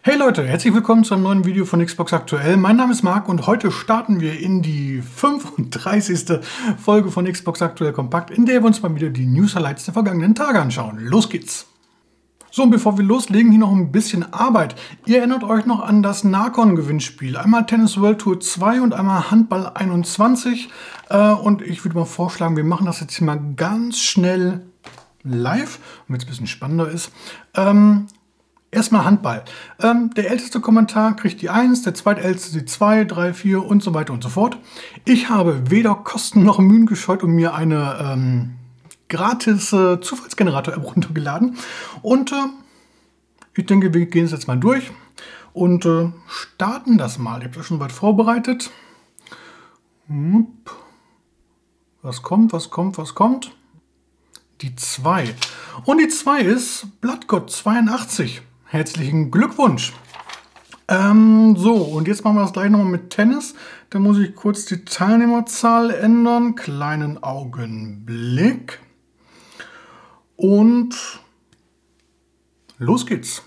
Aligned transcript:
Hey 0.00 0.16
Leute, 0.16 0.46
herzlich 0.46 0.72
willkommen 0.72 1.02
zu 1.02 1.14
einem 1.14 1.24
neuen 1.24 1.44
Video 1.44 1.64
von 1.64 1.84
Xbox 1.84 2.12
Aktuell. 2.12 2.56
Mein 2.56 2.76
Name 2.76 2.92
ist 2.92 3.02
Marc 3.02 3.28
und 3.28 3.48
heute 3.48 3.72
starten 3.72 4.20
wir 4.20 4.38
in 4.38 4.62
die 4.62 5.02
35. 5.02 6.38
Folge 6.78 7.10
von 7.10 7.30
Xbox 7.30 7.60
Aktuell 7.62 7.92
Kompakt, 7.92 8.30
in 8.30 8.46
der 8.46 8.62
wir 8.62 8.68
uns 8.68 8.80
mal 8.80 8.94
wieder 8.94 9.10
die 9.10 9.26
News 9.26 9.56
Highlights 9.56 9.86
der 9.86 9.94
vergangenen 9.94 10.36
Tage 10.36 10.60
anschauen. 10.60 11.00
Los 11.00 11.28
geht's! 11.28 11.66
So, 12.52 12.62
und 12.62 12.70
bevor 12.70 12.96
wir 12.96 13.04
loslegen, 13.04 13.50
hier 13.50 13.58
noch 13.58 13.72
ein 13.72 13.90
bisschen 13.90 14.32
Arbeit. 14.32 14.76
Ihr 15.04 15.18
erinnert 15.18 15.42
euch 15.42 15.66
noch 15.66 15.80
an 15.80 16.04
das 16.04 16.22
Narcon-Gewinnspiel. 16.22 17.36
Einmal 17.36 17.66
Tennis 17.66 18.00
World 18.00 18.20
Tour 18.20 18.38
2 18.38 18.80
und 18.80 18.94
einmal 18.94 19.32
Handball 19.32 19.72
21. 19.74 20.68
Äh, 21.10 21.32
und 21.32 21.60
ich 21.60 21.84
würde 21.84 21.98
mal 21.98 22.04
vorschlagen, 22.04 22.56
wir 22.56 22.64
machen 22.64 22.86
das 22.86 23.00
jetzt 23.00 23.16
hier 23.16 23.26
mal 23.26 23.40
ganz 23.56 23.98
schnell 23.98 24.64
live, 25.24 25.80
damit 26.06 26.22
es 26.22 26.26
ein 26.26 26.30
bisschen 26.30 26.46
spannender 26.46 26.88
ist. 26.88 27.10
Ähm, 27.54 28.06
Erstmal 28.70 29.04
Handball. 29.06 29.44
Ähm, 29.80 30.10
der 30.14 30.30
älteste 30.30 30.60
Kommentar 30.60 31.16
kriegt 31.16 31.40
die 31.40 31.48
1, 31.48 31.82
der 31.82 31.94
zweitälteste 31.94 32.58
die 32.58 32.64
2, 32.66 33.04
3, 33.04 33.32
4 33.32 33.64
und 33.64 33.82
so 33.82 33.94
weiter 33.94 34.12
und 34.12 34.22
so 34.22 34.28
fort. 34.28 34.58
Ich 35.06 35.30
habe 35.30 35.70
weder 35.70 35.94
Kosten 35.94 36.44
noch 36.44 36.58
Mühen 36.58 36.84
gescheut 36.84 37.22
und 37.22 37.30
mir 37.30 37.54
eine 37.54 37.98
ähm, 37.98 38.56
gratis 39.08 39.72
äh, 39.72 40.00
Zufallsgenerator-App 40.00 40.84
runtergeladen. 40.94 41.56
Und 42.02 42.32
äh, 42.32 42.46
ich 43.54 43.64
denke, 43.64 43.94
wir 43.94 44.04
gehen 44.04 44.26
es 44.26 44.32
jetzt 44.32 44.48
mal 44.48 44.58
durch 44.58 44.90
und 45.54 45.86
äh, 45.86 46.12
starten 46.26 46.98
das 46.98 47.18
mal. 47.18 47.38
Ich 47.38 47.44
habe 47.46 47.56
das 47.56 47.66
schon 47.66 47.80
weit 47.80 47.92
vorbereitet. 47.92 48.70
Was 52.02 52.22
kommt, 52.22 52.52
was 52.52 52.68
kommt, 52.68 52.98
was 52.98 53.14
kommt? 53.14 53.50
Die 54.60 54.76
2. 54.76 55.34
Und 55.84 55.98
die 55.98 56.08
2 56.08 56.40
ist 56.42 57.00
Blattgott 57.00 57.50
82. 57.50 58.42
Herzlichen 58.70 59.30
Glückwunsch. 59.30 59.94
Ähm, 60.88 61.56
so, 61.56 61.74
und 61.74 62.06
jetzt 62.06 62.22
machen 62.22 62.36
wir 62.36 62.42
das 62.42 62.52
gleich 62.52 62.68
nochmal 62.68 62.90
mit 62.92 63.08
Tennis. 63.08 63.54
Da 63.88 63.98
muss 63.98 64.18
ich 64.18 64.34
kurz 64.34 64.66
die 64.66 64.84
Teilnehmerzahl 64.84 65.90
ändern. 65.90 66.54
Kleinen 66.54 67.22
Augenblick. 67.22 68.78
Und 70.36 70.94
los 72.76 73.06
geht's. 73.06 73.42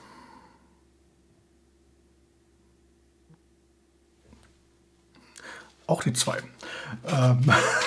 Auch 5.92 6.04
die 6.04 6.14
2. 6.14 6.38
Ähm, 7.12 7.40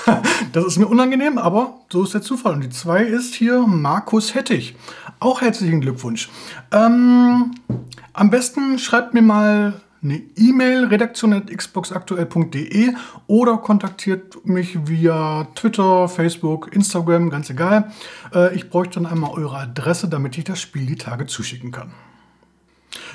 das 0.53 0.67
ist 0.67 0.77
mir 0.77 0.89
unangenehm, 0.89 1.39
aber 1.39 1.79
so 1.91 2.05
ist 2.05 2.13
der 2.13 2.21
Zufall. 2.21 2.53
Und 2.53 2.61
die 2.61 2.69
2 2.69 3.03
ist 3.03 3.35
hier 3.35 3.67
Markus 3.67 4.35
Hettich. 4.35 4.77
Auch 5.21 5.41
herzlichen 5.41 5.81
Glückwunsch. 5.81 6.29
Ähm, 6.71 7.53
am 8.13 8.29
besten 8.29 8.79
schreibt 8.79 9.15
mir 9.15 9.23
mal 9.23 9.81
eine 10.03 10.21
E-Mail 10.37 10.85
redaktion.xboxaktuell.de 10.85 12.93
oder 13.27 13.57
kontaktiert 13.57 14.45
mich 14.45 14.87
via 14.87 15.49
Twitter, 15.55 16.07
Facebook, 16.07 16.75
Instagram, 16.75 17.31
ganz 17.31 17.49
egal. 17.49 17.91
Äh, 18.35 18.55
ich 18.55 18.69
bräuchte 18.69 19.01
dann 19.01 19.11
einmal 19.11 19.31
eure 19.31 19.57
Adresse, 19.57 20.11
damit 20.11 20.37
ich 20.37 20.45
das 20.45 20.61
Spiel 20.61 20.85
die 20.85 20.97
Tage 20.97 21.25
zuschicken 21.25 21.73
kann. 21.73 21.95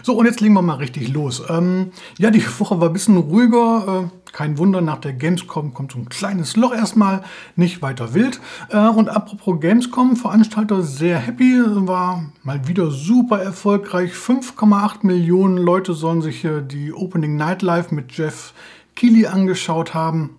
So, 0.03 0.13
und 0.13 0.25
jetzt 0.25 0.41
legen 0.41 0.53
wir 0.53 0.61
mal 0.61 0.75
richtig 0.75 1.13
los. 1.13 1.43
Ähm, 1.49 1.91
ja, 2.17 2.31
die 2.31 2.43
Woche 2.59 2.79
war 2.79 2.89
ein 2.89 2.93
bisschen 2.93 3.17
ruhiger. 3.17 4.09
Äh, 4.11 4.31
kein 4.31 4.57
Wunder, 4.57 4.81
nach 4.81 4.99
der 4.99 5.13
Gamescom 5.13 5.73
kommt 5.73 5.93
so 5.93 5.99
ein 5.99 6.09
kleines 6.09 6.55
Loch 6.55 6.73
erstmal, 6.73 7.23
nicht 7.55 7.81
weiter 7.81 8.13
wild. 8.13 8.39
Äh, 8.69 8.87
und 8.87 9.09
apropos 9.09 9.59
Gamescom, 9.59 10.15
Veranstalter 10.15 10.83
sehr 10.83 11.17
happy, 11.17 11.61
war 11.87 12.25
mal 12.43 12.67
wieder 12.67 12.91
super 12.91 13.41
erfolgreich. 13.41 14.13
5,8 14.13 15.05
Millionen 15.05 15.57
Leute 15.57 15.93
sollen 15.93 16.21
sich 16.21 16.47
die 16.67 16.93
Opening 16.93 17.35
Night 17.35 17.61
Live 17.61 17.91
mit 17.91 18.11
Jeff 18.11 18.53
Keighley 18.95 19.27
angeschaut 19.27 19.93
haben. 19.93 20.38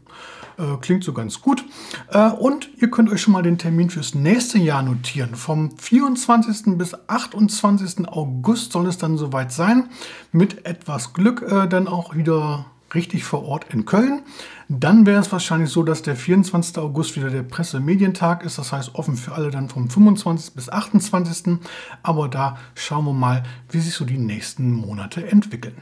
Äh, 0.61 0.77
klingt 0.81 1.05
so 1.05 1.13
ganz 1.13 1.41
gut. 1.41 1.65
Äh, 2.11 2.31
und 2.31 2.69
ihr 2.81 2.91
könnt 2.91 3.11
euch 3.11 3.23
schon 3.23 3.33
mal 3.33 3.43
den 3.43 3.57
Termin 3.57 3.89
fürs 3.89 4.15
nächste 4.15 4.59
Jahr 4.59 4.83
notieren. 4.83 5.35
Vom 5.35 5.77
24. 5.77 6.77
bis 6.77 6.95
28. 7.09 8.09
August 8.09 8.73
soll 8.73 8.87
es 8.87 8.99
dann 8.99 9.17
soweit 9.17 9.53
sein. 9.53 9.89
Mit 10.33 10.67
etwas 10.67 11.15
Glück 11.15 11.43
äh, 11.43 11.67
dann 11.67 11.89
auch 11.89 12.15
wieder 12.15 12.67
richtig 12.95 13.25
vor 13.25 13.45
Ort 13.45 13.73
in 13.73 13.87
Köln. 13.87 14.23
Dann 14.69 15.07
wäre 15.07 15.21
es 15.21 15.33
wahrscheinlich 15.33 15.71
so, 15.71 15.83
dass 15.83 16.03
der 16.03 16.17
24. 16.17 16.77
August 16.79 17.17
wieder 17.17 17.31
der 17.31 17.43
Pressemedientag 17.43 18.45
ist. 18.45 18.59
Das 18.59 18.73
heißt 18.73 18.95
offen 18.97 19.17
für 19.17 19.33
alle 19.33 19.51
dann 19.51 19.69
vom 19.69 19.89
25. 19.89 20.55
bis 20.55 20.69
28. 20.69 21.59
Aber 22.03 22.29
da 22.29 22.59
schauen 22.75 23.07
wir 23.07 23.15
mal, 23.15 23.45
wie 23.71 23.81
sich 23.81 23.95
so 23.95 24.05
die 24.05 24.19
nächsten 24.19 24.73
Monate 24.73 25.27
entwickeln. 25.27 25.77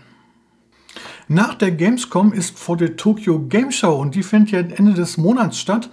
Nach 1.28 1.54
der 1.54 1.72
Gamescom 1.72 2.32
ist 2.32 2.58
vor 2.58 2.76
der 2.76 2.96
Tokyo 2.96 3.38
Game 3.38 3.70
Show 3.70 3.94
und 3.94 4.14
die 4.14 4.22
findet 4.22 4.50
ja 4.50 4.60
Ende 4.60 4.94
des 4.94 5.18
Monats 5.18 5.58
statt. 5.58 5.90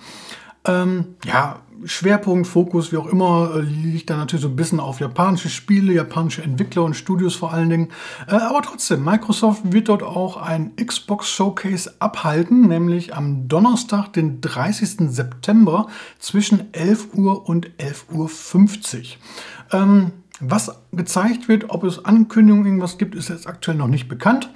Ähm, 0.66 1.16
ja, 1.26 1.60
Schwerpunkt, 1.84 2.48
Fokus, 2.48 2.92
wie 2.92 2.98
auch 2.98 3.08
immer, 3.08 3.52
äh, 3.56 3.60
liegt 3.60 4.10
da 4.10 4.18
natürlich 4.18 4.44
so 4.44 4.48
ein 4.48 4.56
bisschen 4.56 4.80
auf 4.80 5.00
japanische 5.00 5.50
Spiele, 5.50 5.94
japanische 5.94 6.42
Entwickler 6.42 6.84
und 6.84 6.96
Studios 6.96 7.36
vor 7.36 7.54
allen 7.54 7.70
Dingen. 7.70 7.90
Äh, 8.28 8.36
aber 8.36 8.62
trotzdem, 8.62 9.04
Microsoft 9.04 9.74
wird 9.74 9.90
dort 9.90 10.02
auch 10.02 10.38
ein 10.38 10.76
Xbox 10.78 11.30
Showcase 11.30 11.96
abhalten, 12.00 12.68
nämlich 12.68 13.14
am 13.14 13.48
Donnerstag, 13.48 14.14
den 14.14 14.42
30. 14.42 15.12
September 15.12 15.88
zwischen 16.18 16.74
11 16.74 17.14
Uhr 17.14 17.48
und 17.48 17.70
11.50 17.78 18.14
Uhr. 18.14 19.80
Ähm, 19.80 20.12
was 20.40 20.82
gezeigt 20.92 21.48
wird, 21.48 21.70
ob 21.70 21.84
es 21.84 22.04
Ankündigungen 22.04 22.66
irgendwas 22.66 22.98
gibt, 22.98 23.16
ist 23.16 23.30
jetzt 23.30 23.48
aktuell 23.48 23.78
noch 23.78 23.88
nicht 23.88 24.08
bekannt. 24.10 24.50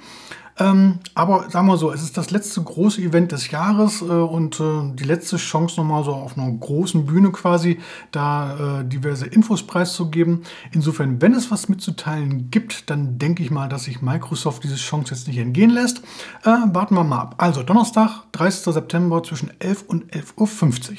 Ähm, 0.60 0.98
aber 1.14 1.48
sagen 1.48 1.66
wir 1.66 1.78
so, 1.78 1.90
es 1.90 2.02
ist 2.02 2.18
das 2.18 2.30
letzte 2.30 2.62
große 2.62 3.00
Event 3.00 3.32
des 3.32 3.50
Jahres 3.50 4.02
äh, 4.02 4.04
und 4.04 4.60
äh, 4.60 4.94
die 4.94 5.04
letzte 5.04 5.38
Chance 5.38 5.80
nochmal 5.80 6.04
so 6.04 6.12
auf 6.12 6.36
einer 6.36 6.50
großen 6.52 7.06
Bühne 7.06 7.32
quasi 7.32 7.80
da 8.12 8.80
äh, 8.80 8.84
diverse 8.84 9.26
Infos 9.26 9.62
preiszugeben. 9.62 10.42
Insofern, 10.70 11.22
wenn 11.22 11.32
es 11.32 11.50
was 11.50 11.70
mitzuteilen 11.70 12.50
gibt, 12.50 12.90
dann 12.90 13.18
denke 13.18 13.42
ich 13.42 13.50
mal, 13.50 13.70
dass 13.70 13.84
sich 13.84 14.02
Microsoft 14.02 14.62
diese 14.62 14.76
Chance 14.76 15.14
jetzt 15.14 15.26
nicht 15.26 15.38
entgehen 15.38 15.70
lässt. 15.70 16.02
Warten 16.44 16.94
wir 16.94 17.04
mal 17.04 17.20
ab. 17.20 17.34
Also 17.38 17.62
Donnerstag, 17.62 18.24
30. 18.32 18.74
September 18.74 19.22
zwischen 19.22 19.50
11 19.60 19.84
und 19.88 20.12
11.50 20.12 20.90
Uhr. 20.90 20.96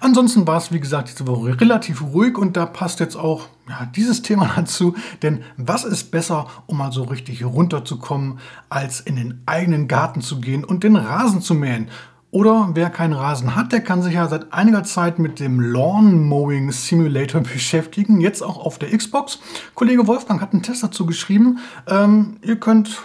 Ansonsten 0.00 0.46
war 0.46 0.58
es, 0.58 0.72
wie 0.72 0.80
gesagt, 0.80 1.10
diese 1.10 1.26
Woche 1.26 1.60
relativ 1.60 2.02
ruhig 2.02 2.38
und 2.38 2.56
da 2.56 2.66
passt 2.66 3.00
jetzt 3.00 3.16
auch 3.16 3.48
ja, 3.68 3.86
dieses 3.94 4.22
Thema 4.22 4.50
dazu. 4.56 4.94
Denn 5.22 5.42
was 5.56 5.84
ist 5.84 6.10
besser, 6.10 6.46
um 6.66 6.78
mal 6.78 6.92
so 6.92 7.04
richtig 7.04 7.44
runterzukommen, 7.44 8.38
als 8.68 9.00
in 9.00 9.16
den 9.16 9.42
eigenen 9.46 9.88
Garten 9.88 10.20
zu 10.20 10.40
gehen 10.40 10.64
und 10.64 10.84
den 10.84 10.96
Rasen 10.96 11.40
zu 11.40 11.54
mähen? 11.54 11.88
Oder 12.34 12.70
wer 12.74 12.90
keinen 12.90 13.12
Rasen 13.12 13.54
hat, 13.54 13.70
der 13.70 13.80
kann 13.80 14.02
sich 14.02 14.14
ja 14.14 14.26
seit 14.26 14.52
einiger 14.52 14.82
Zeit 14.82 15.20
mit 15.20 15.38
dem 15.38 15.60
Lawn 15.60 16.20
Mowing 16.20 16.72
Simulator 16.72 17.40
beschäftigen. 17.42 18.20
Jetzt 18.20 18.42
auch 18.42 18.58
auf 18.58 18.76
der 18.78 18.96
Xbox. 18.96 19.38
Kollege 19.76 20.08
Wolfgang 20.08 20.40
hat 20.40 20.52
einen 20.52 20.64
Test 20.64 20.82
dazu 20.82 21.06
geschrieben. 21.06 21.60
Ähm, 21.86 22.38
ihr 22.42 22.56
könnt 22.56 23.02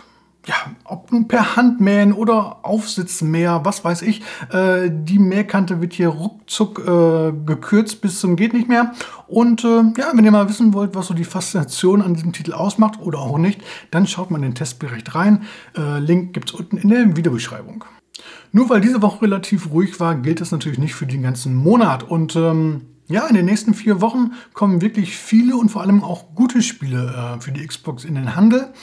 ja, 0.49 0.55
ob 0.83 1.11
nun 1.11 1.27
per 1.27 1.55
Hand 1.55 1.79
mähen 1.79 2.11
oder 2.11 2.65
Aufsitzmäher, 2.65 3.61
was 3.65 3.85
weiß 3.85 4.01
ich. 4.01 4.23
Äh, 4.51 4.89
die 4.89 5.19
Mähkante 5.19 5.79
wird 5.79 5.93
hier 5.93 6.07
ruckzuck 6.07 6.79
äh, 6.79 7.31
gekürzt 7.45 8.01
bis 8.01 8.19
zum 8.19 8.35
geht 8.35 8.53
nicht 8.53 8.67
mehr. 8.67 8.93
Und 9.27 9.63
äh, 9.63 9.83
ja, 9.95 10.11
wenn 10.13 10.25
ihr 10.25 10.31
mal 10.31 10.49
wissen 10.49 10.73
wollt, 10.73 10.95
was 10.95 11.05
so 11.05 11.13
die 11.13 11.23
Faszination 11.23 12.01
an 12.01 12.15
diesem 12.15 12.33
Titel 12.33 12.53
ausmacht 12.53 12.99
oder 12.99 13.19
auch 13.19 13.37
nicht, 13.37 13.61
dann 13.91 14.07
schaut 14.07 14.31
mal 14.31 14.37
in 14.37 14.43
den 14.43 14.55
Testbericht 14.55 15.13
rein. 15.13 15.43
Äh, 15.77 15.99
Link 15.99 16.33
gibt 16.33 16.49
es 16.49 16.59
unten 16.59 16.77
in 16.77 16.89
der 16.89 17.15
Videobeschreibung. 17.15 17.83
Nur 18.51 18.69
weil 18.71 18.81
diese 18.81 19.03
Woche 19.03 19.21
relativ 19.21 19.69
ruhig 19.69 19.99
war, 19.99 20.15
gilt 20.15 20.41
das 20.41 20.49
natürlich 20.49 20.79
nicht 20.79 20.95
für 20.95 21.05
den 21.05 21.21
ganzen 21.21 21.53
Monat. 21.53 22.01
Und 22.01 22.35
ähm, 22.35 22.81
ja, 23.07 23.27
in 23.27 23.35
den 23.35 23.45
nächsten 23.45 23.75
vier 23.75 24.01
Wochen 24.01 24.31
kommen 24.53 24.81
wirklich 24.81 25.15
viele 25.15 25.57
und 25.57 25.69
vor 25.69 25.83
allem 25.83 26.03
auch 26.03 26.33
gute 26.33 26.63
Spiele 26.63 27.35
äh, 27.37 27.39
für 27.39 27.51
die 27.51 27.65
Xbox 27.67 28.03
in 28.03 28.15
den 28.15 28.35
Handel. 28.35 28.73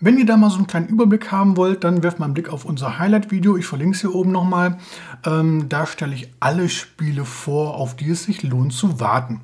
Wenn 0.00 0.18
ihr 0.18 0.26
da 0.26 0.36
mal 0.36 0.50
so 0.50 0.56
einen 0.56 0.66
kleinen 0.66 0.88
Überblick 0.88 1.30
haben 1.30 1.56
wollt, 1.56 1.84
dann 1.84 2.02
werft 2.02 2.18
mal 2.18 2.26
einen 2.26 2.34
Blick 2.34 2.48
auf 2.48 2.64
unser 2.64 2.98
Highlight-Video. 2.98 3.56
Ich 3.56 3.66
verlinke 3.66 3.94
es 3.94 4.00
hier 4.00 4.14
oben 4.14 4.32
nochmal. 4.32 4.78
Ähm, 5.24 5.68
da 5.68 5.86
stelle 5.86 6.14
ich 6.14 6.30
alle 6.40 6.68
Spiele 6.68 7.24
vor, 7.24 7.76
auf 7.76 7.94
die 7.94 8.10
es 8.10 8.24
sich 8.24 8.42
lohnt 8.42 8.72
zu 8.72 8.98
warten. 8.98 9.40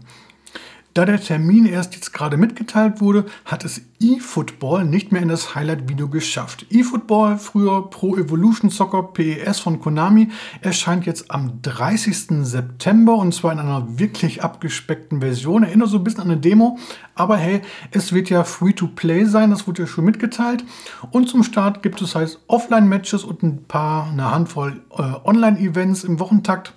Da 1.01 1.07
der 1.07 1.19
Termin 1.19 1.65
erst 1.65 1.95
jetzt 1.95 2.13
gerade 2.13 2.37
mitgeteilt 2.37 3.01
wurde, 3.01 3.25
hat 3.47 3.65
es 3.65 3.81
eFootball 4.03 4.85
nicht 4.85 5.13
mehr 5.13 5.23
in 5.23 5.29
das 5.29 5.55
Highlight-Video 5.55 6.09
geschafft. 6.09 6.67
eFootball, 6.71 7.39
früher 7.39 7.89
Pro 7.89 8.19
Evolution 8.19 8.69
Soccer 8.69 9.05
PES 9.05 9.61
von 9.61 9.81
Konami, 9.81 10.29
erscheint 10.61 11.07
jetzt 11.07 11.31
am 11.31 11.63
30. 11.63 12.45
September 12.45 13.15
und 13.15 13.35
zwar 13.35 13.53
in 13.53 13.61
einer 13.61 13.99
wirklich 13.99 14.45
abgespeckten 14.45 15.21
Version. 15.21 15.63
Erinnert 15.63 15.89
so 15.89 15.97
ein 15.97 16.05
bisschen 16.05 16.21
an 16.21 16.31
eine 16.31 16.41
Demo, 16.41 16.79
aber 17.15 17.39
hey, 17.39 17.63
es 17.93 18.13
wird 18.13 18.29
ja 18.29 18.45
Free-to-Play 18.45 19.25
sein, 19.25 19.51
das 19.51 19.67
wurde 19.67 19.83
ja 19.83 19.89
schon 19.89 20.05
mitgeteilt. 20.05 20.65
Und 21.11 21.31
zum 21.31 21.45
Start 21.45 21.83
gibt 21.83 22.03
es 22.03 22.15
halt 22.15 22.39
Offline-Matches 22.47 23.25
und 23.25 23.43
ein 23.43 23.65
paar, 23.65 24.11
eine 24.11 24.31
Handvoll 24.31 24.83
Online-Events 25.25 26.05
im 26.05 26.21
Wochentakt. 26.21 26.75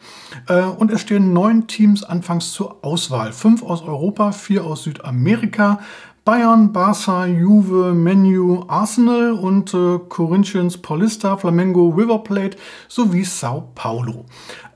Äh, 0.47 0.61
und 0.61 0.91
es 0.91 1.01
stehen 1.01 1.33
neun 1.33 1.67
Teams 1.67 2.03
anfangs 2.03 2.51
zur 2.51 2.83
Auswahl. 2.83 3.31
Fünf 3.33 3.63
aus 3.63 3.81
Europa, 3.81 4.31
vier 4.31 4.63
aus 4.65 4.83
Südamerika. 4.83 5.79
Bayern, 6.25 6.71
Barca, 6.71 7.25
Juve, 7.25 7.93
Menu, 7.93 8.63
Arsenal 8.69 9.33
und 9.33 9.73
äh, 9.73 9.99
Corinthians, 10.07 10.77
Paulista, 10.77 11.35
Flamengo, 11.35 11.89
River 11.89 12.19
Plate 12.19 12.57
sowie 12.87 13.25
Sao 13.25 13.71
Paulo. 13.75 14.23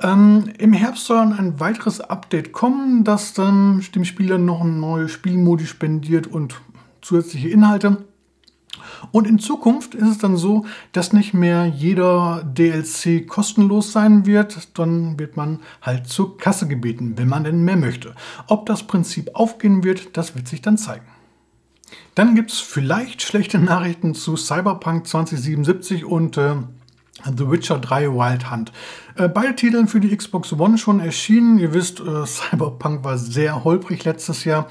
Ähm, 0.02 0.52
Im 0.58 0.74
Herbst 0.74 1.06
soll 1.06 1.16
dann 1.16 1.32
ein 1.32 1.58
weiteres 1.62 2.02
Update 2.02 2.52
kommen, 2.52 3.06
das 3.06 3.34
dann 3.34 3.82
dem 3.96 4.04
Spieler 4.04 4.38
noch 4.38 4.60
ein 4.60 4.82
neues 4.82 5.12
Spielmodi 5.12 5.68
spendiert 5.68 6.28
und 6.28 6.60
zusätzliche 7.02 7.48
Inhalte. 7.48 8.06
Und 9.12 9.28
in 9.28 9.40
Zukunft 9.40 9.96
ist 9.96 10.08
es 10.08 10.18
dann 10.18 10.38
so, 10.38 10.66
dass 10.92 11.14
nicht 11.14 11.34
mehr 11.34 11.66
jeder 11.66 12.44
DLC 12.44 13.28
kostenlos 13.28 13.92
sein 13.92 14.26
wird, 14.26 14.78
dann 14.78 15.20
wird 15.20 15.38
man 15.38 15.60
halt 15.82 16.08
zur 16.08 16.38
Kasse 16.38 16.68
gebeten, 16.68 17.14
wenn 17.18 17.28
man 17.28 17.44
denn 17.44 17.64
mehr 17.64 17.78
möchte. 17.78 18.16
Ob 18.48 18.66
das 18.66 18.84
Prinzip 18.84 19.32
aufgehen 19.34 19.84
wird, 19.84 20.18
das 20.18 20.36
wird 20.36 20.48
sich 20.48 20.62
dann 20.62 20.78
zeigen. 20.78 21.06
Dann 22.16 22.36
gibt 22.36 22.52
es 22.52 22.60
vielleicht 22.60 23.22
schlechte 23.22 23.60
Nachrichten 23.60 24.16
zu 24.16 24.36
Cyberpunk 24.36 25.08
2077 25.08 26.04
und 26.04 26.38
äh, 26.38 26.56
The 27.26 27.50
Witcher 27.50 27.80
3 27.80 28.10
Wild 28.10 28.52
Hunt. 28.52 28.72
Äh, 29.16 29.28
beide 29.28 29.56
Titel 29.56 29.88
für 29.88 30.00
die 30.00 30.16
Xbox 30.16 30.54
One 30.54 30.78
schon 30.78 31.00
erschienen. 31.00 31.58
Ihr 31.58 31.74
wisst, 31.74 32.00
äh, 32.00 32.26
Cyberpunk 32.26 33.04
war 33.04 33.18
sehr 33.18 33.64
holprig 33.64 34.04
letztes 34.04 34.46
Jahr. 34.46 34.68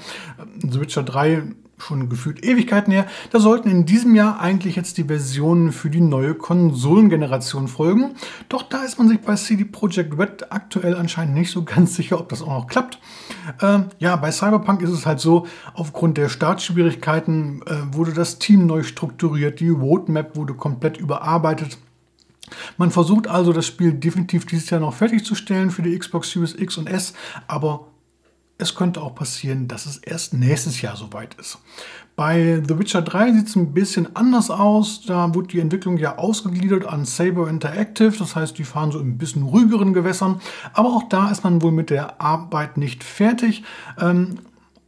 The 0.61 0.79
Witcher 0.79 1.03
3 1.03 1.43
schon 1.77 2.09
gefühlt 2.09 2.43
Ewigkeiten 2.43 2.91
her. 2.91 3.05
Da 3.31 3.39
sollten 3.39 3.69
in 3.69 3.85
diesem 3.85 4.15
Jahr 4.15 4.39
eigentlich 4.39 4.75
jetzt 4.75 4.97
die 4.97 5.05
Versionen 5.05 5.71
für 5.71 5.89
die 5.89 6.01
neue 6.01 6.33
Konsolengeneration 6.33 7.67
folgen. 7.67 8.15
Doch 8.49 8.63
da 8.63 8.83
ist 8.83 8.97
man 8.97 9.07
sich 9.07 9.19
bei 9.21 9.35
CD 9.35 9.63
Projekt 9.65 10.17
Red 10.17 10.51
aktuell 10.51 10.95
anscheinend 10.95 11.35
nicht 11.35 11.51
so 11.51 11.63
ganz 11.63 11.95
sicher, 11.95 12.19
ob 12.19 12.29
das 12.29 12.41
auch 12.41 12.47
noch 12.47 12.67
klappt. 12.67 12.99
Ähm, 13.61 13.85
ja, 13.99 14.15
bei 14.15 14.31
Cyberpunk 14.31 14.81
ist 14.81 14.89
es 14.91 15.05
halt 15.05 15.19
so, 15.19 15.45
aufgrund 15.73 16.17
der 16.17 16.29
Startschwierigkeiten 16.29 17.61
äh, 17.65 17.93
wurde 17.93 18.13
das 18.13 18.39
Team 18.39 18.65
neu 18.65 18.83
strukturiert, 18.83 19.59
die 19.59 19.69
Roadmap 19.69 20.35
wurde 20.35 20.55
komplett 20.55 20.97
überarbeitet. 20.97 21.77
Man 22.77 22.91
versucht 22.91 23.27
also 23.27 23.51
das 23.53 23.65
Spiel 23.65 23.93
definitiv 23.93 24.45
dieses 24.45 24.69
Jahr 24.69 24.79
noch 24.79 24.93
fertigzustellen 24.93 25.69
für 25.69 25.81
die 25.81 25.97
Xbox 25.97 26.31
Series 26.31 26.55
X 26.57 26.77
und 26.77 26.87
S, 26.87 27.13
aber 27.47 27.87
es 28.57 28.75
könnte 28.75 29.01
auch 29.01 29.13
passieren, 29.13 29.67
dass 29.67 29.85
es 29.85 29.97
erst 29.97 30.33
nächstes 30.33 30.81
Jahr 30.81 30.95
soweit 30.95 31.35
ist. 31.35 31.59
Bei 32.15 32.63
The 32.67 32.79
Witcher 32.79 33.03
3 33.03 33.33
sieht 33.33 33.47
es 33.47 33.55
ein 33.55 33.73
bisschen 33.73 34.15
anders 34.15 34.49
aus. 34.49 35.03
Da 35.05 35.35
wurde 35.35 35.49
die 35.49 35.59
Entwicklung 35.59 35.97
ja 35.97 36.17
ausgegliedert 36.17 36.85
an 36.85 37.05
Saber 37.05 37.47
Interactive. 37.47 38.17
Das 38.17 38.35
heißt, 38.35 38.57
die 38.57 38.63
fahren 38.63 38.91
so 38.91 38.99
ein 38.99 39.19
bisschen 39.19 39.43
ruhigeren 39.43 39.93
Gewässern. 39.93 40.41
Aber 40.73 40.89
auch 40.89 41.03
da 41.09 41.29
ist 41.29 41.43
man 41.43 41.61
wohl 41.61 41.71
mit 41.71 41.91
der 41.91 42.19
Arbeit 42.19 42.77
nicht 42.77 43.03
fertig. 43.03 43.63
Ähm, 43.99 44.39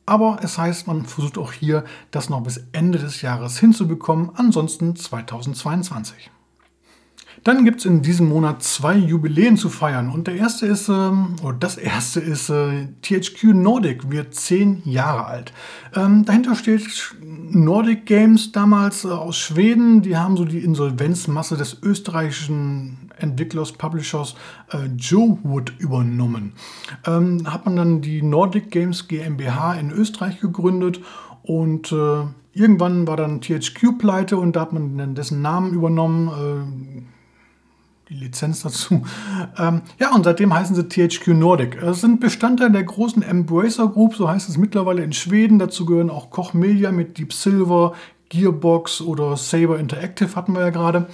aber 0.08 0.40
es 0.42 0.58
heißt, 0.58 0.88
man 0.88 1.06
versucht 1.06 1.38
auch 1.38 1.52
hier, 1.52 1.84
das 2.10 2.30
noch 2.30 2.42
bis 2.42 2.64
Ende 2.72 2.98
des 2.98 3.22
Jahres 3.22 3.60
hinzubekommen. 3.60 4.32
Ansonsten 4.34 4.96
2022. 4.96 6.32
Dann 7.44 7.64
gibt 7.64 7.80
es 7.80 7.86
in 7.86 8.02
diesem 8.02 8.28
Monat 8.28 8.64
zwei 8.64 8.96
Jubiläen 8.96 9.56
zu 9.56 9.70
feiern. 9.70 10.10
Und 10.10 10.28
der 10.28 10.36
erste 10.36 10.66
ist, 10.66 10.90
ähm, 10.90 11.36
oder 11.42 11.58
das 11.58 11.78
erste 11.78 12.20
ist, 12.20 12.50
äh, 12.50 12.88
THQ 13.02 13.54
Nordic 13.54 14.10
wird 14.12 14.36
zehn 14.36 14.82
Jahre 14.86 15.26
alt. 15.26 15.54
Ähm, 15.96 16.26
dahinter 16.26 16.56
steht 16.56 17.16
Nordic 17.22 18.06
Games 18.06 18.52
damals 18.52 19.06
äh, 19.06 19.10
aus 19.10 19.38
Schweden. 19.38 20.02
Die 20.02 20.18
haben 20.18 20.36
so 20.36 20.46
die 20.46 20.60
Insolvenzmasse 20.60 21.56
des 21.56 21.78
österreichischen 21.82 23.10
Entwicklers, 23.18 23.72
Publishers 23.72 24.36
äh, 24.72 24.88
Joe 24.98 25.38
Wood 25.44 25.74
übernommen. 25.80 26.54
Ähm, 27.06 27.44
hat 27.46 27.66
man 27.66 27.76
dann 27.76 28.02
die 28.02 28.22
Nordic 28.22 28.72
Games 28.72 29.08
GmbH 29.08 29.76
in 29.76 29.92
Österreich 29.92 30.40
gegründet 30.40 31.02
und 31.44 31.92
äh, 31.92 32.24
irgendwann 32.54 33.08
war 33.08 33.18
dann 33.18 33.42
THQ 33.42 33.98
pleite 33.98 34.38
und 34.38 34.56
da 34.56 34.62
hat 34.62 34.74
man 34.74 34.98
dann 34.98 35.16
dessen 35.16 35.42
Namen 35.42 35.74
übernommen. 35.74 37.08
Äh, 38.10 38.14
die 38.14 38.16
Lizenz 38.16 38.62
dazu. 38.64 39.04
Ähm, 39.58 39.82
ja, 40.00 40.14
und 40.14 40.24
seitdem 40.24 40.54
heißen 40.54 40.76
sie 40.76 40.88
THQ 40.88 41.30
Nordic. 41.30 41.82
Es 41.82 42.02
sind 42.02 42.20
Bestandteil 42.20 42.72
der 42.72 42.84
großen 42.84 43.24
Embracer 43.24 43.88
Group, 43.88 44.16
so 44.16 44.30
heißt 44.30 44.50
es 44.50 44.58
mittlerweile 44.58 45.04
in 45.04 45.14
Schweden. 45.14 45.60
Dazu 45.60 45.86
gehören 45.86 46.10
auch 46.10 46.30
Koch 46.30 46.54
Media 46.54 46.92
mit 46.92 47.18
Deep 47.18 47.34
Silver, 47.34 47.94
Gearbox 48.30 49.02
oder 49.02 49.38
Saber 49.38 49.80
Interactive 49.80 50.36
hatten 50.36 50.54
wir 50.54 50.62
ja 50.62 50.70
gerade. 50.70 51.08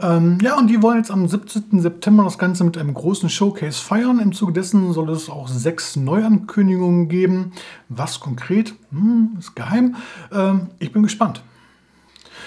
Ähm, 0.00 0.38
ja, 0.42 0.56
und 0.56 0.68
die 0.68 0.82
wollen 0.82 0.96
jetzt 0.96 1.10
am 1.10 1.28
17. 1.28 1.80
September 1.80 2.24
das 2.24 2.38
Ganze 2.38 2.64
mit 2.64 2.78
einem 2.78 2.94
großen 2.94 3.28
Showcase 3.28 3.78
feiern. 3.78 4.18
Im 4.18 4.32
Zuge 4.32 4.52
dessen 4.54 4.92
soll 4.94 5.10
es 5.10 5.28
auch 5.28 5.48
sechs 5.48 5.96
Neuankündigungen 5.96 7.08
geben. 7.08 7.52
Was 7.90 8.20
konkret? 8.20 8.74
Hm, 8.90 9.36
ist 9.38 9.54
geheim. 9.54 9.96
Ähm, 10.32 10.68
ich 10.78 10.92
bin 10.92 11.02
gespannt. 11.02 11.42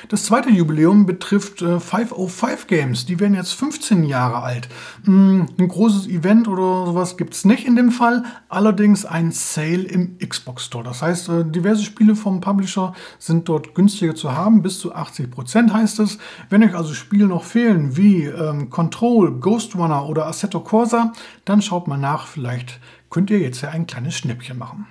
Das 0.09 0.25
zweite 0.25 0.49
Jubiläum 0.49 1.05
betrifft 1.05 1.61
äh, 1.61 1.79
505 1.79 2.67
Games. 2.67 3.05
Die 3.05 3.19
werden 3.19 3.35
jetzt 3.35 3.53
15 3.53 4.03
Jahre 4.03 4.43
alt. 4.43 4.67
Mm, 5.05 5.43
ein 5.57 5.67
großes 5.67 6.07
Event 6.07 6.47
oder 6.47 6.85
sowas 6.85 7.17
gibt 7.17 7.33
es 7.33 7.45
nicht 7.45 7.65
in 7.65 7.75
dem 7.75 7.91
Fall. 7.91 8.23
Allerdings 8.49 9.05
ein 9.05 9.31
Sale 9.31 9.83
im 9.83 10.17
Xbox 10.17 10.65
Store. 10.65 10.83
Das 10.83 11.01
heißt, 11.01 11.29
äh, 11.29 11.45
diverse 11.45 11.83
Spiele 11.83 12.15
vom 12.15 12.41
Publisher 12.41 12.93
sind 13.17 13.47
dort 13.47 13.75
günstiger 13.75 14.15
zu 14.15 14.33
haben. 14.33 14.61
Bis 14.61 14.79
zu 14.79 14.93
80 14.93 15.31
Prozent 15.31 15.73
heißt 15.73 15.99
es. 15.99 16.17
Wenn 16.49 16.63
euch 16.63 16.75
also 16.75 16.93
Spiele 16.93 17.27
noch 17.27 17.43
fehlen 17.43 17.95
wie 17.95 18.25
ähm, 18.25 18.69
Control, 18.69 19.39
Ghost 19.39 19.75
Runner 19.75 20.07
oder 20.07 20.27
Assetto 20.27 20.59
Corsa, 20.59 21.13
dann 21.45 21.61
schaut 21.61 21.87
mal 21.87 21.97
nach. 21.97 22.27
Vielleicht 22.27 22.79
könnt 23.09 23.29
ihr 23.29 23.39
jetzt 23.39 23.61
ja 23.61 23.69
ein 23.69 23.87
kleines 23.87 24.15
Schnäppchen 24.15 24.57
machen. 24.57 24.85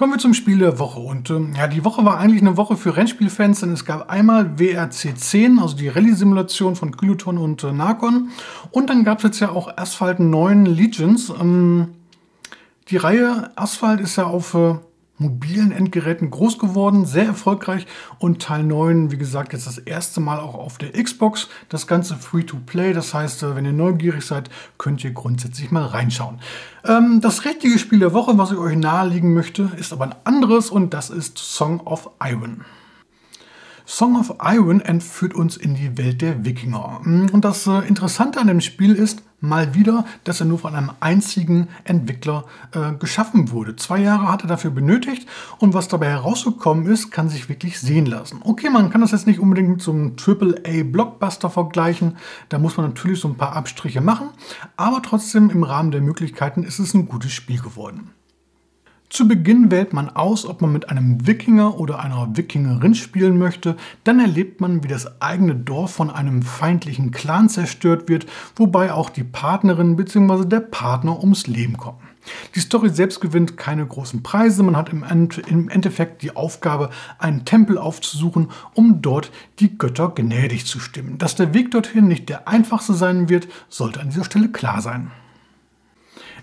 Kommen 0.00 0.14
wir 0.14 0.18
zum 0.18 0.32
Spiel 0.32 0.60
der 0.60 0.78
Woche. 0.78 0.98
Und 0.98 1.28
ähm, 1.28 1.52
ja, 1.54 1.66
die 1.66 1.84
Woche 1.84 2.02
war 2.06 2.16
eigentlich 2.16 2.40
eine 2.40 2.56
Woche 2.56 2.78
für 2.78 2.96
Rennspielfans, 2.96 3.60
denn 3.60 3.74
es 3.74 3.84
gab 3.84 4.08
einmal 4.08 4.58
WRC 4.58 5.14
10, 5.14 5.58
also 5.58 5.76
die 5.76 5.88
Rallye-Simulation 5.88 6.74
von 6.74 6.96
Kyloton 6.96 7.36
und 7.36 7.62
äh, 7.64 7.70
Narcon. 7.70 8.30
Und 8.70 8.88
dann 8.88 9.04
gab 9.04 9.18
es 9.18 9.24
jetzt 9.24 9.40
ja 9.40 9.50
auch 9.50 9.76
Asphalt 9.76 10.18
9 10.18 10.64
Legions. 10.64 11.30
Ähm, 11.38 11.88
die 12.88 12.96
Reihe 12.96 13.50
Asphalt 13.56 14.00
ist 14.00 14.16
ja 14.16 14.24
auf 14.24 14.54
äh, 14.54 14.76
mobilen 15.20 15.70
Endgeräten 15.70 16.30
groß 16.30 16.58
geworden, 16.58 17.04
sehr 17.04 17.26
erfolgreich 17.26 17.86
und 18.18 18.42
Teil 18.42 18.64
9, 18.64 19.10
wie 19.10 19.18
gesagt, 19.18 19.52
jetzt 19.52 19.66
das 19.66 19.78
erste 19.78 20.20
Mal 20.20 20.40
auch 20.40 20.54
auf 20.54 20.78
der 20.78 20.92
Xbox. 20.92 21.48
Das 21.68 21.86
Ganze 21.86 22.16
free 22.16 22.42
to 22.42 22.56
play, 22.64 22.92
das 22.92 23.14
heißt, 23.14 23.42
äh, 23.42 23.54
wenn 23.54 23.64
ihr 23.64 23.72
neugierig 23.72 24.24
seid, 24.24 24.50
könnt 24.78 25.04
ihr 25.04 25.12
grundsätzlich 25.12 25.70
mal 25.70 25.86
reinschauen. 25.86 26.40
Ähm, 26.84 27.20
das 27.20 27.44
richtige 27.44 27.78
Spiel 27.78 28.00
der 28.00 28.14
Woche, 28.14 28.36
was 28.38 28.50
ich 28.50 28.58
euch 28.58 28.76
nahelegen 28.76 29.34
möchte, 29.34 29.70
ist 29.76 29.92
aber 29.92 30.04
ein 30.04 30.14
anderes 30.24 30.70
und 30.70 30.94
das 30.94 31.10
ist 31.10 31.38
Song 31.38 31.80
of 31.80 32.10
Iron. 32.24 32.64
Song 33.84 34.16
of 34.16 34.34
Iron 34.40 34.80
entführt 34.80 35.34
uns 35.34 35.56
in 35.56 35.74
die 35.74 35.98
Welt 35.98 36.22
der 36.22 36.44
Wikinger. 36.44 37.00
Und 37.04 37.44
das 37.44 37.66
äh, 37.66 37.80
Interessante 37.88 38.40
an 38.40 38.46
dem 38.46 38.60
Spiel 38.60 38.94
ist 38.94 39.22
mal 39.40 39.74
wieder, 39.74 40.04
dass 40.24 40.40
er 40.40 40.46
nur 40.46 40.58
von 40.58 40.74
einem 40.74 40.90
einzigen 41.00 41.68
Entwickler 41.84 42.44
äh, 42.72 42.92
geschaffen 42.92 43.50
wurde. 43.50 43.76
Zwei 43.76 43.98
Jahre 43.98 44.30
hat 44.30 44.42
er 44.42 44.48
dafür 44.48 44.70
benötigt 44.70 45.28
und 45.58 45.74
was 45.74 45.88
dabei 45.88 46.08
herausgekommen 46.08 46.86
ist, 46.86 47.10
kann 47.10 47.28
sich 47.28 47.48
wirklich 47.48 47.80
sehen 47.80 48.06
lassen. 48.06 48.40
Okay, 48.42 48.70
man 48.70 48.90
kann 48.90 49.00
das 49.00 49.12
jetzt 49.12 49.26
nicht 49.26 49.40
unbedingt 49.40 49.68
mit 49.68 49.82
so 49.82 49.92
einem 49.92 50.16
AAA-Blockbuster 50.16 51.50
vergleichen. 51.50 52.16
Da 52.48 52.58
muss 52.58 52.76
man 52.76 52.86
natürlich 52.86 53.20
so 53.20 53.28
ein 53.28 53.36
paar 53.36 53.56
Abstriche 53.56 54.00
machen, 54.00 54.30
aber 54.76 55.02
trotzdem 55.02 55.50
im 55.50 55.62
Rahmen 55.62 55.90
der 55.90 56.00
Möglichkeiten 56.00 56.62
ist 56.62 56.78
es 56.78 56.94
ein 56.94 57.08
gutes 57.08 57.32
Spiel 57.32 57.60
geworden. 57.60 58.10
Zu 59.10 59.26
Beginn 59.26 59.72
wählt 59.72 59.92
man 59.92 60.08
aus, 60.08 60.46
ob 60.46 60.60
man 60.60 60.70
mit 60.70 60.88
einem 60.88 61.26
Wikinger 61.26 61.80
oder 61.80 61.98
einer 61.98 62.36
Wikingerin 62.36 62.94
spielen 62.94 63.38
möchte. 63.38 63.76
Dann 64.04 64.20
erlebt 64.20 64.60
man, 64.60 64.84
wie 64.84 64.88
das 64.88 65.20
eigene 65.20 65.56
Dorf 65.56 65.92
von 65.92 66.10
einem 66.10 66.42
feindlichen 66.42 67.10
Clan 67.10 67.48
zerstört 67.48 68.08
wird, 68.08 68.26
wobei 68.54 68.92
auch 68.92 69.10
die 69.10 69.24
Partnerin 69.24 69.96
bzw. 69.96 70.44
der 70.44 70.60
Partner 70.60 71.18
ums 71.18 71.48
Leben 71.48 71.76
kommen. 71.76 71.98
Die 72.54 72.60
Story 72.60 72.90
selbst 72.90 73.20
gewinnt 73.20 73.56
keine 73.56 73.84
großen 73.84 74.22
Preise. 74.22 74.62
Man 74.62 74.76
hat 74.76 74.90
im, 74.90 75.68
Endeffekt 75.68 76.22
die 76.22 76.36
Aufgabe, 76.36 76.90
einen 77.18 77.44
Tempel 77.44 77.78
aufzusuchen, 77.78 78.52
um 78.74 79.02
dort 79.02 79.32
die 79.58 79.76
Götter 79.76 80.10
gnädig 80.10 80.66
zu 80.66 80.78
stimmen. 80.78 81.18
Dass 81.18 81.34
der 81.34 81.52
Weg 81.52 81.72
dorthin 81.72 82.06
nicht 82.06 82.28
der 82.28 82.46
einfachste 82.46 82.94
sein 82.94 83.28
wird, 83.28 83.48
sollte 83.68 84.00
an 84.00 84.10
dieser 84.10 84.24
Stelle 84.24 84.50
klar 84.50 84.80
sein. 84.82 85.10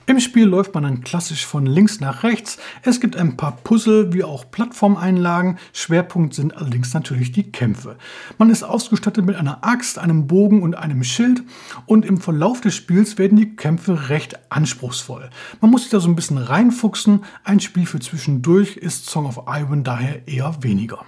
Im 0.09 0.21
Spiel 0.21 0.45
läuft 0.45 0.73
man 0.73 0.83
dann 0.83 1.01
klassisch 1.01 1.45
von 1.45 1.65
links 1.65 1.99
nach 1.99 2.23
rechts. 2.23 2.57
Es 2.81 3.01
gibt 3.01 3.17
ein 3.17 3.35
paar 3.35 3.57
Puzzle 3.57 4.13
wie 4.13 4.23
auch 4.23 4.49
Plattformeinlagen. 4.49 5.59
Schwerpunkt 5.73 6.33
sind 6.33 6.55
allerdings 6.55 6.93
natürlich 6.93 7.33
die 7.33 7.51
Kämpfe. 7.51 7.97
Man 8.37 8.49
ist 8.49 8.63
ausgestattet 8.63 9.25
mit 9.25 9.35
einer 9.35 9.65
Axt, 9.65 9.99
einem 9.99 10.25
Bogen 10.25 10.63
und 10.63 10.75
einem 10.75 11.03
Schild 11.03 11.43
und 11.87 12.05
im 12.05 12.21
Verlauf 12.21 12.61
des 12.61 12.73
Spiels 12.73 13.17
werden 13.17 13.37
die 13.37 13.57
Kämpfe 13.57 14.07
recht 14.07 14.39
anspruchsvoll. 14.49 15.29
Man 15.59 15.71
muss 15.71 15.81
sich 15.81 15.91
da 15.91 15.99
so 15.99 16.07
ein 16.07 16.15
bisschen 16.15 16.37
reinfuchsen. 16.37 17.25
Ein 17.43 17.59
Spiel 17.59 17.85
für 17.85 17.99
zwischendurch 17.99 18.77
ist 18.77 19.09
Song 19.09 19.25
of 19.25 19.41
Iron 19.47 19.83
daher 19.83 20.25
eher 20.25 20.55
weniger. 20.61 21.03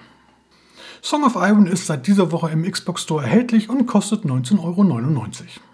Song 1.01 1.23
of 1.23 1.35
Iron 1.35 1.67
ist 1.67 1.85
seit 1.85 2.05
dieser 2.05 2.33
Woche 2.33 2.49
im 2.49 2.69
Xbox 2.69 3.03
Store 3.03 3.23
erhältlich 3.23 3.69
und 3.69 3.85
kostet 3.85 4.25
19,99 4.25 4.59
Euro. 4.59 5.68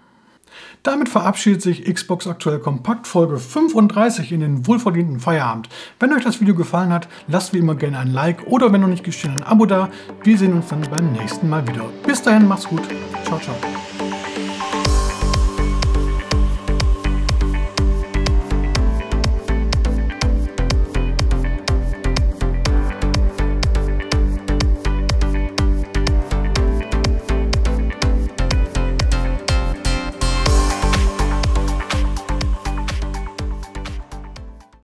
Damit 0.85 1.09
verabschiedet 1.09 1.63
sich 1.63 1.83
Xbox 1.91 2.27
Aktuell 2.27 2.59
Kompakt 2.59 3.07
Folge 3.07 3.39
35 3.39 4.31
in 4.31 4.41
den 4.41 4.67
wohlverdienten 4.67 5.19
Feierabend. 5.19 5.67
Wenn 5.99 6.13
euch 6.13 6.23
das 6.23 6.41
Video 6.41 6.53
gefallen 6.53 6.93
hat, 6.93 7.07
lasst 7.27 7.55
wie 7.55 7.57
immer 7.57 7.73
gerne 7.73 7.97
ein 7.97 8.13
Like 8.13 8.45
oder 8.45 8.71
wenn 8.71 8.81
noch 8.81 8.87
nicht 8.87 9.03
geschehen, 9.03 9.31
ein 9.31 9.41
Abo 9.41 9.65
da. 9.65 9.89
Wir 10.23 10.37
sehen 10.37 10.53
uns 10.53 10.67
dann 10.67 10.81
beim 10.81 11.11
nächsten 11.13 11.49
Mal 11.49 11.67
wieder. 11.67 11.85
Bis 12.05 12.21
dahin, 12.21 12.47
macht's 12.47 12.67
gut. 12.67 12.83
Ciao, 13.23 13.39
ciao. 13.39 13.55